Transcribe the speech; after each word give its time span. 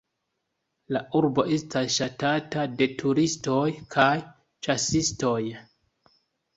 La 0.95 1.01
urbo 1.19 1.45
estas 1.57 1.93
ŝatata 1.99 2.65
de 2.81 2.89
turistoj 3.05 3.69
kaj 3.95 4.11
ĉasistoj. 4.33 5.41